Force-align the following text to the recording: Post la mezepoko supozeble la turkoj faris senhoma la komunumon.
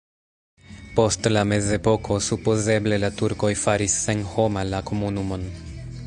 Post 0.99 1.27
la 1.33 1.41
mezepoko 1.49 2.17
supozeble 2.27 2.99
la 3.03 3.11
turkoj 3.19 3.51
faris 3.65 3.99
senhoma 4.07 4.65
la 4.71 4.81
komunumon. 4.93 5.45